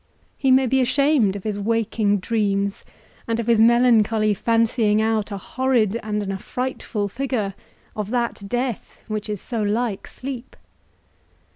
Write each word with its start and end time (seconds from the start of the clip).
he 0.35 0.49
may 0.49 0.65
be 0.65 0.81
ashamed 0.81 1.35
of 1.35 1.43
his 1.43 1.59
waking 1.59 2.17
dreams, 2.17 2.83
and 3.27 3.39
of 3.39 3.45
his 3.45 3.61
melancholy 3.61 4.33
fancying 4.33 4.99
out 4.99 5.29
a 5.29 5.37
horrid 5.37 5.95
and 6.01 6.23
an 6.23 6.31
affrightful 6.31 7.07
figure 7.07 7.53
of 7.95 8.09
that 8.09 8.49
death 8.49 8.97
which 9.07 9.29
is 9.29 9.39
so 9.39 9.61
like 9.61 10.07
sleep. 10.07 10.55